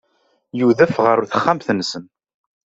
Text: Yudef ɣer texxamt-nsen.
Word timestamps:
Yudef 0.59 0.95
ɣer 1.05 1.17
texxamt-nsen. 1.31 2.03